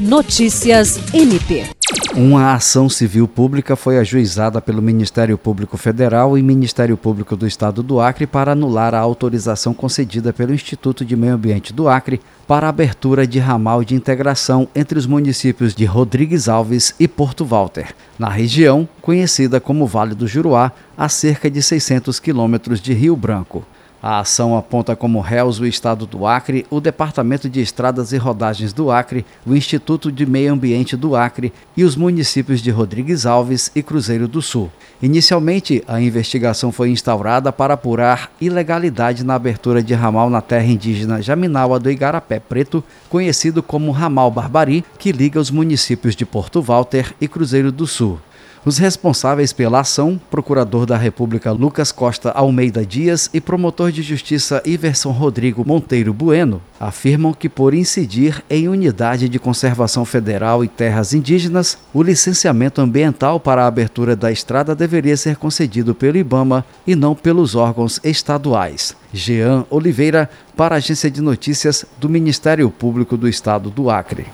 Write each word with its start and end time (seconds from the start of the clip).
Notícias 0.00 0.98
MP. 1.12 1.66
Uma 2.14 2.54
ação 2.54 2.88
civil 2.88 3.28
pública 3.28 3.76
foi 3.76 3.98
ajuizada 3.98 4.58
pelo 4.58 4.80
Ministério 4.80 5.36
Público 5.36 5.76
Federal 5.76 6.38
e 6.38 6.42
Ministério 6.42 6.96
Público 6.96 7.36
do 7.36 7.46
Estado 7.46 7.82
do 7.82 8.00
Acre 8.00 8.26
para 8.26 8.52
anular 8.52 8.94
a 8.94 8.98
autorização 8.98 9.74
concedida 9.74 10.32
pelo 10.32 10.54
Instituto 10.54 11.04
de 11.04 11.14
Meio 11.14 11.34
Ambiente 11.34 11.70
do 11.74 11.86
Acre 11.86 12.18
para 12.48 12.66
a 12.66 12.70
abertura 12.70 13.26
de 13.26 13.38
ramal 13.38 13.84
de 13.84 13.94
integração 13.94 14.66
entre 14.74 14.98
os 14.98 15.04
municípios 15.04 15.74
de 15.74 15.84
Rodrigues 15.84 16.48
Alves 16.48 16.94
e 16.98 17.06
Porto 17.06 17.44
Walter, 17.44 17.94
na 18.18 18.30
região 18.30 18.88
conhecida 19.02 19.60
como 19.60 19.86
Vale 19.86 20.14
do 20.14 20.26
Juruá, 20.26 20.72
a 20.96 21.10
cerca 21.10 21.50
de 21.50 21.62
600 21.62 22.18
quilômetros 22.18 22.80
de 22.80 22.94
Rio 22.94 23.14
Branco. 23.14 23.66
A 24.02 24.20
ação 24.20 24.56
aponta 24.56 24.96
como 24.96 25.20
réus 25.20 25.60
o 25.60 25.66
Estado 25.66 26.06
do 26.06 26.26
Acre, 26.26 26.64
o 26.70 26.80
Departamento 26.80 27.50
de 27.50 27.60
Estradas 27.60 28.12
e 28.12 28.16
Rodagens 28.16 28.72
do 28.72 28.90
Acre, 28.90 29.26
o 29.46 29.54
Instituto 29.54 30.10
de 30.10 30.24
Meio 30.24 30.54
Ambiente 30.54 30.96
do 30.96 31.14
Acre 31.14 31.52
e 31.76 31.84
os 31.84 31.96
municípios 31.96 32.62
de 32.62 32.70
Rodrigues 32.70 33.26
Alves 33.26 33.70
e 33.74 33.82
Cruzeiro 33.82 34.26
do 34.26 34.40
Sul. 34.40 34.70
Inicialmente, 35.02 35.84
a 35.86 36.00
investigação 36.00 36.72
foi 36.72 36.88
instaurada 36.88 37.52
para 37.52 37.74
apurar 37.74 38.32
ilegalidade 38.40 39.22
na 39.22 39.34
abertura 39.34 39.82
de 39.82 39.92
ramal 39.92 40.30
na 40.30 40.40
terra 40.40 40.64
indígena 40.64 41.20
Jaminaua 41.20 41.78
do 41.78 41.90
Igarapé 41.90 42.40
Preto, 42.40 42.82
conhecido 43.10 43.62
como 43.62 43.92
Ramal 43.92 44.30
Barbari, 44.30 44.82
que 44.98 45.12
liga 45.12 45.38
os 45.38 45.50
municípios 45.50 46.16
de 46.16 46.24
Porto 46.24 46.62
Walter 46.62 47.14
e 47.20 47.28
Cruzeiro 47.28 47.70
do 47.70 47.86
Sul. 47.86 48.18
Os 48.62 48.76
responsáveis 48.76 49.54
pela 49.54 49.80
ação, 49.80 50.20
procurador 50.30 50.84
da 50.84 50.98
República 50.98 51.50
Lucas 51.50 51.90
Costa 51.90 52.30
Almeida 52.30 52.84
Dias 52.84 53.30
e 53.32 53.40
promotor 53.40 53.90
de 53.90 54.02
justiça 54.02 54.62
Iverson 54.66 55.12
Rodrigo 55.12 55.64
Monteiro 55.66 56.12
Bueno, 56.12 56.60
afirmam 56.78 57.32
que, 57.32 57.48
por 57.48 57.72
incidir 57.72 58.44
em 58.50 58.68
unidade 58.68 59.30
de 59.30 59.38
conservação 59.38 60.04
federal 60.04 60.62
e 60.62 60.68
terras 60.68 61.14
indígenas, 61.14 61.78
o 61.94 62.02
licenciamento 62.02 62.82
ambiental 62.82 63.40
para 63.40 63.64
a 63.64 63.66
abertura 63.66 64.14
da 64.14 64.30
estrada 64.30 64.74
deveria 64.74 65.16
ser 65.16 65.36
concedido 65.36 65.94
pelo 65.94 66.18
IBAMA 66.18 66.62
e 66.86 66.94
não 66.94 67.14
pelos 67.14 67.54
órgãos 67.54 67.98
estaduais. 68.04 68.94
Jean 69.10 69.64
Oliveira, 69.70 70.28
para 70.54 70.74
a 70.74 70.78
Agência 70.78 71.10
de 71.10 71.22
Notícias 71.22 71.86
do 71.98 72.10
Ministério 72.10 72.68
Público 72.70 73.16
do 73.16 73.26
Estado 73.26 73.70
do 73.70 73.88
Acre. 73.88 74.26